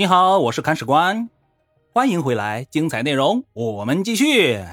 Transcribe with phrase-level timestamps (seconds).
[0.00, 1.28] 你好，我是看史官，
[1.92, 4.64] 欢迎回来，精彩内容我们继续。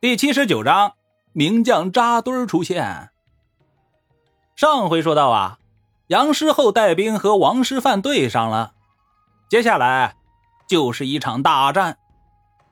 [0.00, 0.94] 第七十九章，
[1.32, 3.10] 名将扎堆出现。
[4.56, 5.60] 上回说到啊，
[6.08, 8.72] 杨师厚带兵和王师范对上了，
[9.48, 10.16] 接下来
[10.66, 11.96] 就是一场大战。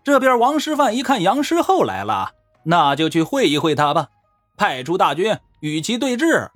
[0.03, 2.33] 这边王师范一看杨师厚来了，
[2.65, 4.09] 那就去会一会他吧，
[4.57, 6.51] 派出大军与其对峙。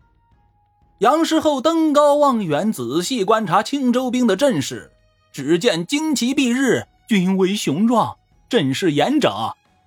[0.98, 4.90] 杨师厚登高望远，仔细观察青州兵的阵势。
[5.36, 8.16] 只见旌旗蔽日，军威雄壮，
[8.48, 9.30] 阵势严整，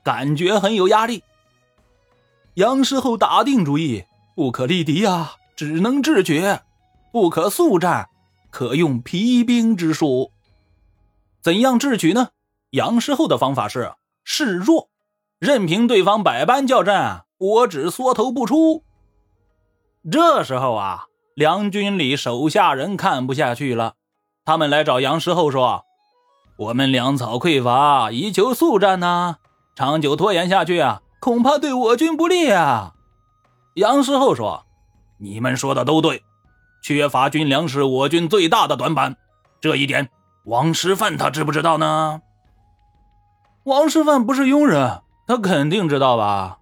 [0.04, 1.24] 感觉很有压力。
[2.54, 6.60] 杨师厚打定主意，不可力敌啊，只能智取，
[7.12, 8.10] 不可速战，
[8.52, 10.32] 可用疲兵之术。
[11.42, 12.30] 怎样智取呢？
[12.70, 14.90] 杨师厚的方法是示弱，
[15.40, 18.84] 任凭对方百般叫阵，我只缩头不出。
[20.12, 23.96] 这时候啊，梁军里手下人看不下去了。
[24.50, 25.86] 他们来找杨师厚说
[26.58, 29.36] ：“我们粮草匮乏，以求速战呐。
[29.76, 32.96] 长久拖延下去啊，恐怕对我军不利啊。”
[33.78, 34.66] 杨师厚说
[35.22, 36.24] ：“你们说的都对，
[36.82, 39.16] 缺乏军粮是我军最大的短板。
[39.62, 40.10] 这一点，
[40.46, 42.24] 王师范他知不知道呢？”
[43.66, 46.58] 王师范不是庸人，他肯定知道吧？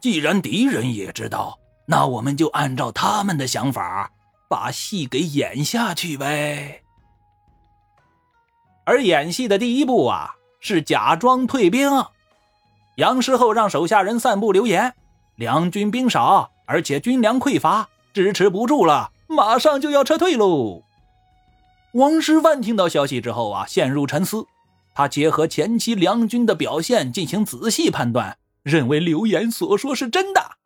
[0.00, 4.12] 既然敌人也知道，那我们就按照他们的想法，
[4.48, 6.81] 把戏给演下去呗。
[8.84, 11.90] 而演戏的第一步啊，是假装退兵。
[12.96, 14.94] 杨师厚让手下人散布流言，
[15.36, 20.82] 梁军兵少，而且军粮匮乏，支持不住了，马上就要撤退喽。
[21.92, 24.46] 王师范听到消息之后啊，陷入沉思。
[24.94, 30.56] 他结合前期梁军的表现进行仔细判断，认为流言所说是真的，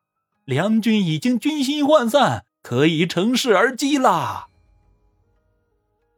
[0.44, 4.48] 梁军已经军心涣散，可以乘势而击了。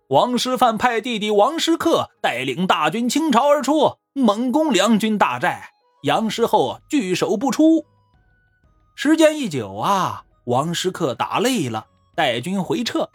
[0.09, 5.69] 王师范派弟弟王师克带领大军倾巢而出，猛攻梁军大寨。
[6.03, 7.85] 杨师厚拒守不出。
[8.95, 11.85] 时间一久啊，王师克打累了，
[12.17, 13.11] 带军回撤。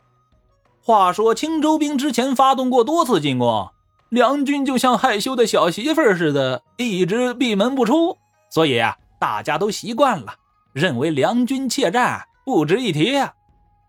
[0.84, 3.72] 话说青州兵之前发动过多次进攻，
[4.10, 8.16] 梁军就像害羞的小媳妇儿似的，一直闭门不出。
[8.52, 10.36] 所以啊，大家都习惯了，
[10.74, 13.20] 认为梁军怯战不值一提。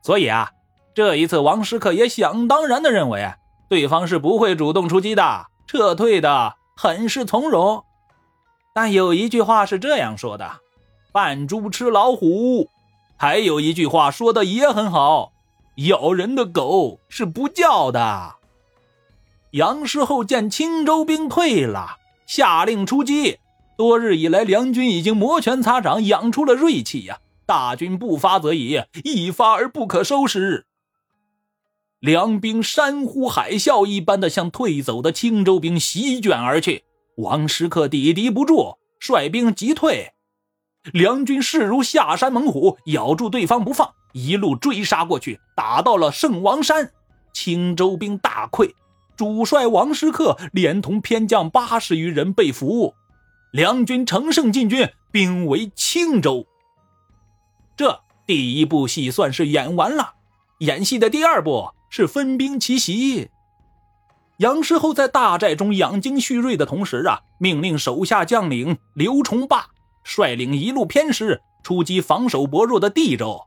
[0.02, 0.50] 所以啊。
[0.94, 3.34] 这一次，王师克也想当然的认为，
[3.68, 7.84] 对方是不会主动出击的，撤退的很是从容。
[8.72, 10.60] 但有一句话是这样说的
[11.12, 12.68] ：“扮猪吃老虎。”
[13.16, 15.32] 还有一句话说的也很好
[15.88, 18.36] ：“咬人的狗是不叫的。”
[19.52, 21.96] 杨师厚见青州兵退了，
[22.26, 23.38] 下令出击。
[23.76, 27.18] 多日以来，梁军已经摩拳擦掌，养出了锐气呀。
[27.46, 30.66] 大军不发则已，一发而不可收拾。
[32.04, 36.84] 梁兵山呼海啸一般的向退走的青州兵席卷而去，
[37.16, 40.12] 王师克抵敌不住，率兵急退。
[40.92, 46.92] 梁军势如下山猛虎，咬住对方不放，一路追杀过去，打到了圣王山。
[47.32, 48.70] 青州兵大溃，
[49.16, 52.92] 主帅王师克连同偏将八十余人被俘。
[53.50, 56.44] 梁军乘胜进军，兵围青州。
[57.74, 60.12] 这第一部戏算是演完了，
[60.58, 61.70] 演戏的第二步。
[61.96, 63.30] 是分兵奇袭。
[64.38, 69.66] 杨师厚在大寨中养精蓄锐的同时啊，命令手下将领刘崇霸
[70.02, 73.40] 率领一路偏师出击防守薄弱的地州。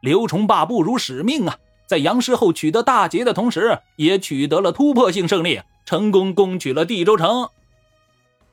[0.00, 7.50] 刘崇霸不辱使命啊，在杨师厚取得大捷的同时，也取得了突破性胜利，成功攻取了地州城。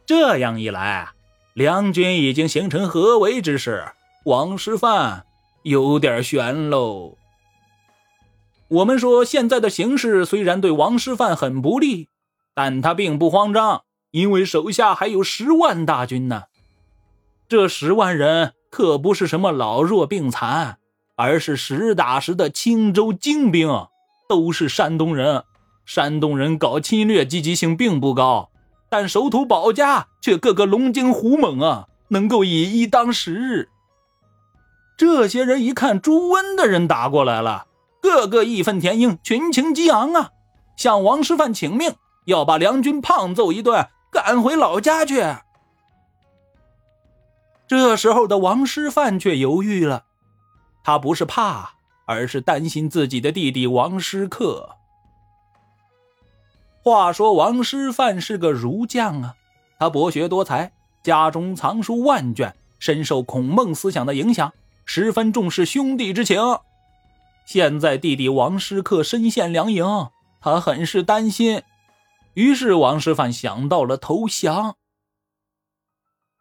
[0.05, 1.11] 这样一来，
[1.53, 3.85] 梁军已经形成合围之势，
[4.25, 5.25] 王师范
[5.63, 7.15] 有点悬喽。
[8.69, 12.07] 我们说，现在的形势虽然对王师范很不利，
[12.53, 13.81] 但他并不慌张，
[14.11, 16.43] 因为手下还有十万大军呢。
[17.47, 20.77] 这十万人可不是什么老弱病残，
[21.15, 23.87] 而是实打实的青州精兵，
[24.27, 25.43] 都是山东人。
[25.83, 28.51] 山东人搞侵略积极性并不高，
[28.87, 33.67] 但守土保家却个个龙精虎猛啊，能够以一当十。
[34.95, 37.65] 这些人一看朱温的人打过来了。
[38.01, 40.31] 个个义愤填膺，群情激昂啊！
[40.77, 41.93] 向王师范请命，
[42.25, 45.23] 要把梁军胖揍一顿，赶回老家去。
[47.67, 50.05] 这时候的王师范却犹豫了，
[50.83, 51.73] 他不是怕，
[52.05, 54.77] 而是担心自己的弟弟王师克。
[56.81, 59.35] 话说王师范是个儒将啊，
[59.77, 60.71] 他博学多才，
[61.03, 64.51] 家中藏书万卷，深受孔孟思想的影响，
[64.85, 66.39] 十分重视兄弟之情。
[67.51, 69.83] 现在弟弟王师克身陷梁营，
[70.39, 71.63] 他很是担心。
[72.35, 74.75] 于是王师范想到了投降。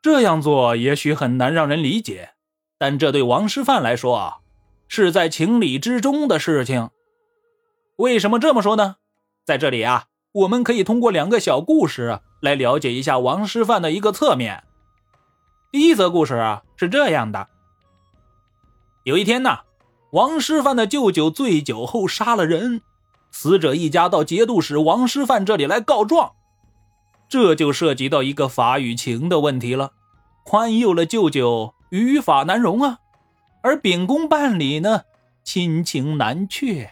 [0.02, 2.32] 这样做也许很难让人理解，
[2.76, 4.37] 但这对王师范来说啊，
[4.87, 6.90] 是在情理之中的事情。
[7.96, 8.96] 为什么这么说呢？
[9.46, 14.62] 在这里啊，我们可以通过两个小故事来了解一下王师范的一个侧面。
[15.72, 17.49] 第一则故事啊是这样的：
[19.04, 19.61] 有一天呢，
[20.10, 22.81] 王师范的舅舅醉酒后杀了人，
[23.31, 26.32] 死者一家到节度使王师范这里来告状。
[27.28, 29.93] 这就涉及到一个法与情的问题了，
[30.44, 32.96] 宽宥了舅舅，于法难容啊；
[33.62, 35.02] 而秉公办理呢，
[35.44, 36.90] 亲情难却。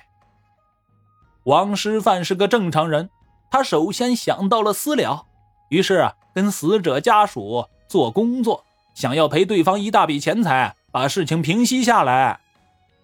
[1.44, 3.08] 王师范是个正常人，
[3.50, 5.24] 他首先想到了私了，
[5.70, 8.62] 于是，跟死者家属做工作，
[8.94, 12.40] 想要赔对方一大笔钱财，把事情平息下来。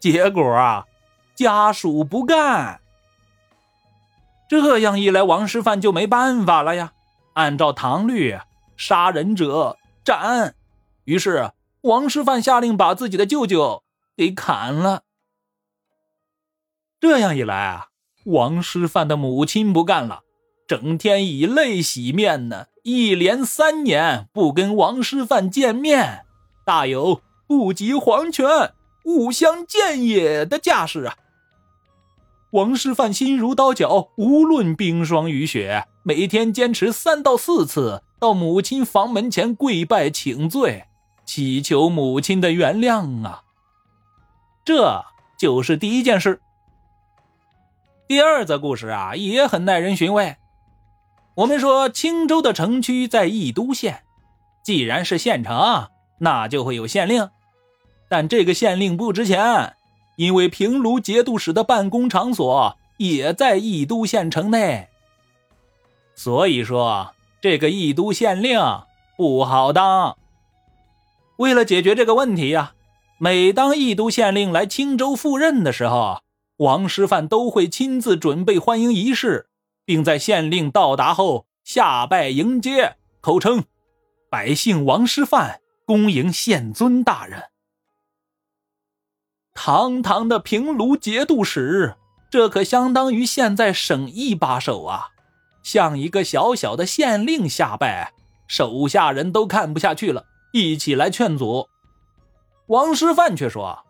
[0.03, 0.89] 结果啊，
[1.37, 2.81] 家属不干。
[4.49, 6.93] 这样一来，王师范就没办法了呀。
[7.35, 8.37] 按照唐律，
[8.77, 10.57] 杀人者斩。
[11.05, 11.53] 于是
[11.83, 13.85] 王师范下令把自己的舅舅
[14.17, 15.03] 给砍了。
[16.99, 17.87] 这样一来啊，
[18.25, 20.23] 王师范的母亲不干了，
[20.67, 26.27] 整天以泪洗面呢，一连三年不跟王师范见面，
[26.67, 31.17] 大有不及黄泉勿相见也的架势啊。
[32.53, 40.85] 王师范心如刀绞，无论冰霜雨雪，每天坚持三到四次到母亲房门前跪拜请罪，
[41.25, 43.43] 祈求母亲的原谅啊。
[44.65, 45.03] 这
[45.39, 46.41] 就是第一件事。
[48.07, 50.37] 第二则故事啊，也很耐人寻味。
[51.37, 54.03] 我们说青州的城区在义都县，
[54.63, 55.89] 既然是县城，
[56.19, 57.31] 那就会有县令，
[58.13, 59.75] 但这个县令不值钱。
[60.17, 64.91] 因为平卢节度使的办公场所也在义都县城内，
[66.15, 68.61] 所以说这个义都县令
[69.17, 70.19] 不好当。
[71.39, 72.75] 为了解决这个问题呀，
[73.17, 76.21] 每当义都县令来青州赴任的时候，
[76.59, 79.47] 王师范都会亲自准备欢迎仪式，
[79.87, 83.65] 并在县令到达后下拜迎接，口称
[84.31, 87.45] “百姓王师范恭迎县尊大人”。
[89.55, 91.97] 堂堂的平卢节度使，
[92.31, 95.09] 这可相当于现在省一把手啊！
[95.63, 98.13] 向一个小小的县令下拜，
[98.49, 101.69] 手下人都看不下去了，一起来劝阻。
[102.67, 103.85] 王师范却说：“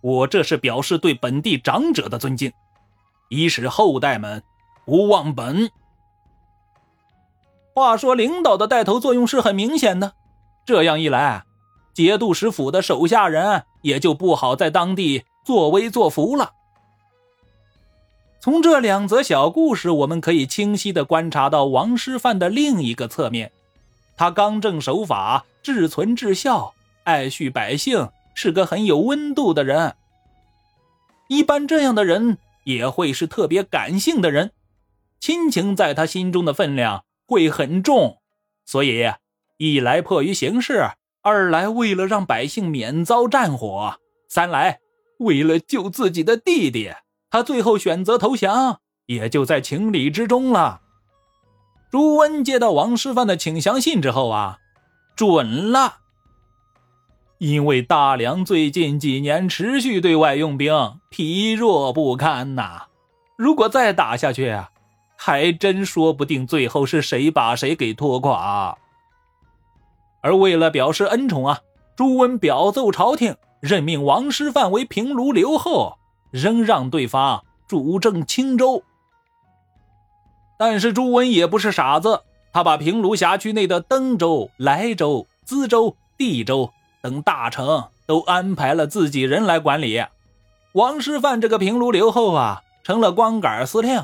[0.00, 2.52] 我这是表示对本地长者的尊敬，
[3.28, 4.42] 以使后代们
[4.86, 5.70] 不忘本。”
[7.74, 10.14] 话说，领导的带头作用是很明显的。
[10.64, 11.44] 这样一来，
[11.92, 13.64] 节度使府的手下人。
[13.82, 16.52] 也就不好在当地作威作福了。
[18.40, 23.50] 从这两则小故事，我们可以清晰地观察到王师范的另一个侧面：
[24.18, 29.94] 他刚正守法、至存至孝、爱恤百姓，是个很有温度的人。
[31.28, 34.50] 一般这样的人也会是特别感性的人，
[35.20, 38.18] 亲情在他心中的分量会很重，
[38.66, 39.10] 所以
[39.56, 40.90] 一来迫于形势。
[41.22, 44.80] 二来，为了让百姓免遭战火；三来，
[45.18, 46.92] 为了救自己的弟弟，
[47.30, 50.80] 他最后选择投降，也就在情理之中了。
[51.90, 54.58] 朱温接到王师范的请降信之后啊，
[55.14, 55.98] 准了。
[57.36, 62.84] 因为大梁最近几年持续对外用兵，疲弱不堪呐。
[63.36, 64.58] 如果再打下去，
[65.16, 68.78] 还真说不定最后是谁把谁给拖垮。
[70.20, 71.60] 而为了表示恩宠啊，
[71.96, 75.98] 朱温表奏朝廷，任命王师范为平卢留后，
[76.30, 78.82] 仍让对方主政青州。
[80.58, 82.22] 但是朱温也不是傻子，
[82.52, 90.04] 他把平卢辖区内的登州、莱州、资州、地州等大城都安排了自己人来管理。
[90.72, 94.02] 王师范这个平卢留后啊，成了光杆司令，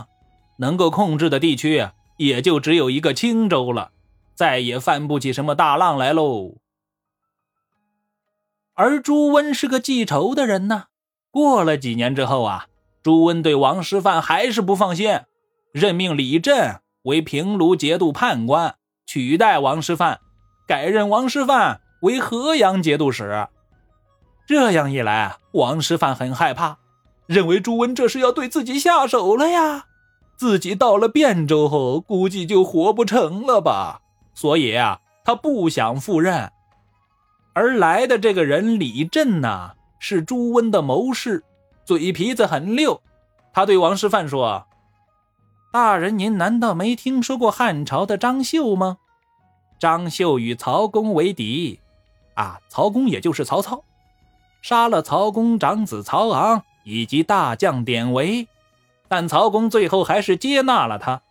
[0.57, 3.91] 能够控制的地区也就只有一个青州了。
[4.37, 6.59] 再也翻不起什么大浪来喽。
[8.75, 10.85] 而朱温是个记仇的人呢。
[11.31, 12.67] 过了几年之后啊，
[13.03, 15.21] 朱温对王师范还是不放心，
[15.73, 18.77] 任命李振为平卢节度判官，
[19.07, 20.21] 取代王师范，
[20.67, 23.49] 改任王师范为河阳节度使。
[24.47, 26.79] 这样一来，王师范很害怕，
[27.27, 29.87] 认为朱温这是要对自己下手了呀。
[30.37, 34.03] 自己到了汴州后，估计就活不成了吧。
[34.37, 36.53] 所以啊，他不想赴任，
[37.55, 41.43] 而来的这个人李振呢，是朱温的谋士，
[41.87, 43.01] 嘴皮子很溜。
[43.55, 44.67] 他对王师范说
[45.73, 48.99] ：“大人，您难道没听说过汉朝的张绣吗？
[49.79, 51.81] 张绣与曹公为敌，
[52.35, 53.83] 啊，曹公也就是曹操，
[54.61, 58.47] 杀了曹公长子曹昂以及大将典韦，
[59.09, 61.23] 但曹公最后还是接纳了他，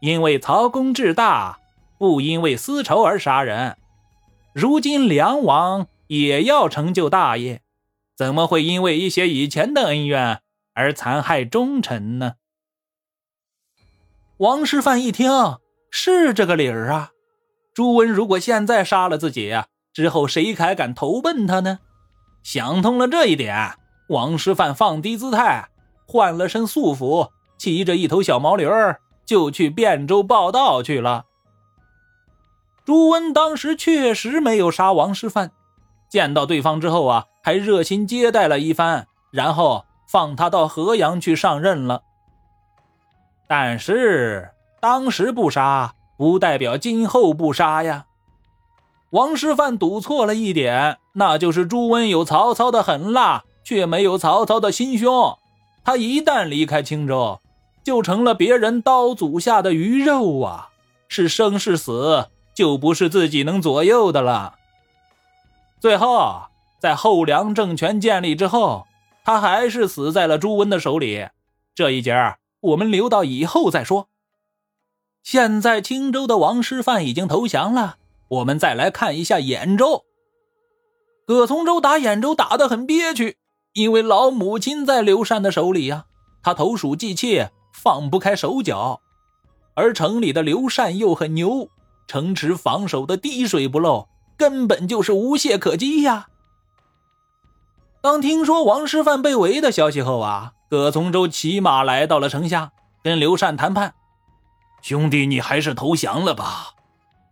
[0.00, 1.60] 因为曹公志大，
[2.02, 3.76] 不因为私仇而杀人。
[4.52, 7.62] 如今梁王也要成就大业，
[8.16, 10.40] 怎么会因为一些以前的恩怨
[10.74, 12.32] 而残害忠臣呢？
[14.38, 15.30] 王师范一听，
[15.92, 17.12] 是这个理儿啊。
[17.72, 19.54] 朱温如果现在杀了自己，
[19.92, 21.78] 之后谁还敢投奔他呢？
[22.42, 23.76] 想通了这一点，
[24.08, 25.68] 王师范放低姿态，
[26.08, 31.26] 换了身素服，骑着一头小毛驴儿，就去汴州报道去了。
[32.84, 35.52] 朱温当时确实没有杀王师范，
[36.08, 42.02] 见到对方之后啊，还热心接待了一番，然后放他到河阳去上任了。
[43.46, 48.06] 但是当时不杀，不代表今后不杀呀。
[49.10, 55.36] 王师范赌错了一点，那就是朱温有曹操的狠辣，却没有曹操的心胸。
[55.84, 57.38] 他一旦离开青州，
[57.84, 60.70] 就成了别人刀俎下的鱼肉啊！
[61.08, 64.56] 是生是死，就不是自己能左右的了。
[65.80, 66.42] 最后，
[66.80, 68.86] 在后梁政权建立之后，
[69.24, 71.28] 他还是死在了朱温的手里。
[71.74, 74.08] 这一节我们留到以后再说。
[75.22, 77.96] 现在青州的王师范已经投降了，
[78.28, 80.04] 我们再来看一下兖州。
[81.24, 83.36] 葛从周打兖州打得很憋屈，
[83.72, 86.06] 因为老母亲在刘禅的手里呀，
[86.42, 89.00] 他投鼠忌器，放不开手脚。
[89.74, 91.68] 而城里的刘禅又很牛，
[92.06, 96.28] 城池防守的滴水不漏，根本就是无懈可击呀。
[98.00, 100.52] 当听说王师范被围的消息后啊。
[100.72, 102.72] 葛从周骑马来到了城下，
[103.04, 103.92] 跟刘禅谈判
[104.80, 106.68] ：“兄弟，你还是投降了吧。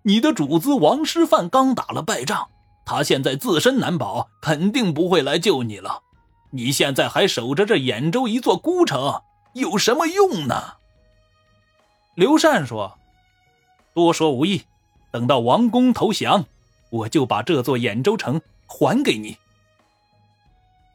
[0.02, 2.50] 你的主子王师范刚打了败仗，
[2.84, 6.02] 他现在自身难保，肯定不会来救你了。
[6.50, 9.22] 你现在还守着这兖州一座孤城，
[9.54, 10.74] 有什么用呢？”
[12.14, 12.98] 刘禅说
[13.94, 14.62] ：“多说无益，
[15.10, 16.46] 等到王公投降，
[16.90, 19.36] 我就把这座兖州城还给你。”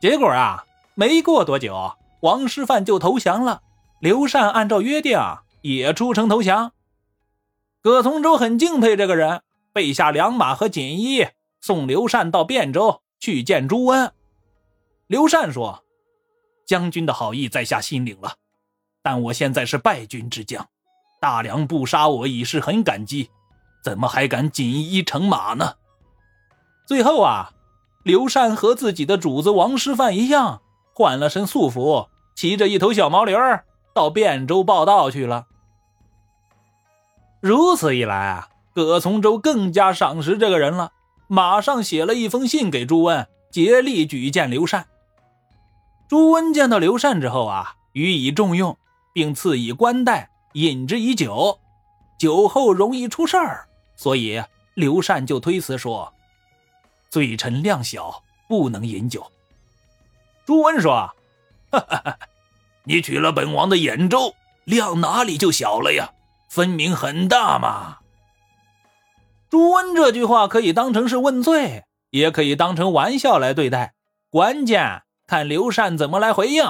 [0.02, 1.96] 结果啊，没过多久。
[2.22, 3.62] 王师范就投降了，
[4.00, 5.20] 刘禅按照约定
[5.62, 6.72] 也出城投降。
[7.82, 11.28] 葛从周很敬佩这个人，备下良马和锦衣，
[11.62, 14.12] 送刘禅到汴州去见朱温。
[15.06, 15.84] 刘禅说
[16.66, 18.38] ：“将军的好意在下心领了，
[19.04, 20.68] 但我现在是败军之将，
[21.26, 23.32] 大梁不杀我已是很感激，
[23.84, 25.74] 怎么还敢锦衣乘马呢？”
[26.86, 27.50] 最后啊，
[28.04, 30.62] 刘禅和自己的主子王师范一样，
[30.94, 32.10] 换了身素服。
[32.36, 35.48] 骑着一头小毛驴儿到汴州报道去了。
[37.40, 40.92] 如此一来啊，葛从周更加赏识这个人了，
[41.26, 44.86] 马上写了一封信给朱温，竭力举荐刘禅。
[46.08, 48.78] 朱温见到刘禅之后啊，予以重用，
[49.12, 51.60] 并赐以冠带，饮之已久。
[52.18, 54.42] 酒后容易出事儿，所以
[54.74, 56.14] 刘禅就推辞说
[57.12, 59.32] ：“罪臣量小，不能饮酒。”
[60.46, 61.14] 朱温说。
[61.72, 62.18] 哈哈，
[62.86, 64.34] 你取了本王的兖州，
[64.64, 66.14] 量哪里就小了呀？
[66.48, 67.98] 分明很大嘛！
[69.50, 73.94] 朱温这句话可以当成是问罪，也可以当成玩笑来对待。
[74.30, 76.64] 关键看刘禅怎么来回应。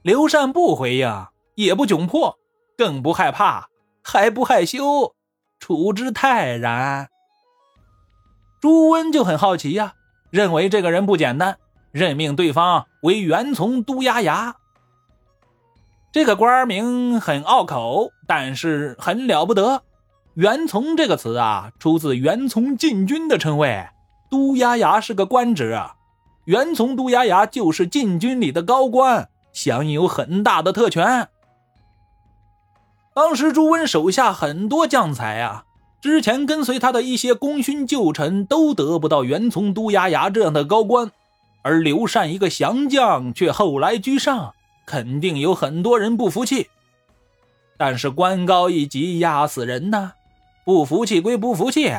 [0.00, 2.38] 刘禅不回应，也不窘迫，
[2.80, 3.68] 更不害怕，
[4.02, 5.14] 还不害羞，
[5.58, 7.10] 处之泰然。
[8.58, 9.92] 朱温就很好奇呀，
[10.30, 11.58] 认为这个人不简单。
[11.92, 14.56] 任命对方为元从都押牙，
[16.10, 19.82] 这个官名很拗口，但是很了不得。
[20.32, 23.88] 元从这个词啊，出自元从禁军的称谓。
[24.30, 25.78] 都押牙是个官职，
[26.46, 31.28] 元从都押牙就是禁军里的高官，享有很大的特权。
[33.14, 35.64] 当时朱温手下很多将才啊，
[36.00, 41.10] 之前跟随他的一些功勋旧臣都得不到元从都牙牙这样的高官。
[41.62, 44.54] 而刘禅一个降将却后来居上，
[44.86, 46.68] 肯定有很多人不服气。
[47.76, 50.12] 但是官高一级压死人呐，
[50.64, 51.92] 不服气归不服气，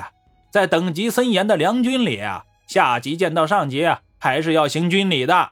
[0.50, 3.88] 在等级森严的梁军里啊，下级见到上级
[4.18, 5.51] 还是要行军礼的。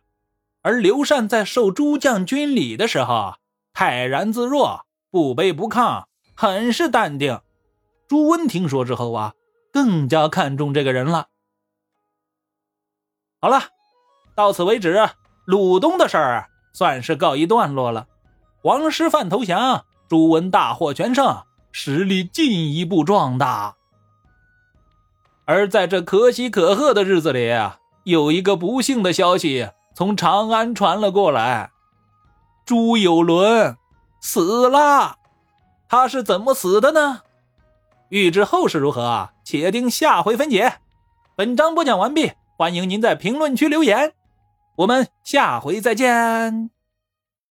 [0.62, 3.36] 而刘禅在受诸将军礼的时候，
[3.74, 6.04] 泰然自若，不卑不亢，
[6.36, 7.40] 很是淡定。
[8.08, 9.34] 朱温听说之后啊，
[9.72, 11.28] 更加看重这个人了。
[13.40, 13.62] 好了。
[14.36, 15.10] 到此为止，
[15.44, 18.08] 鲁东的事儿算是告一段落了。
[18.62, 23.76] 王师范投降，朱温大获全胜，实力进一步壮大。
[25.44, 27.52] 而在这可喜可贺的日子里，
[28.06, 31.72] 有一个不幸的消息从长安传了过来：
[32.66, 33.76] 朱有伦
[34.20, 35.18] 死了。
[35.88, 37.22] 他是怎么死的呢？
[38.10, 40.80] 欲知后事如何，且听下回分解。
[41.36, 44.14] 本章播讲完毕，欢迎您在评论区留言，
[44.78, 46.79] 我们下回再见。